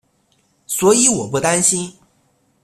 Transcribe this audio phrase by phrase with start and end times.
[0.65, 1.93] 所以我不担心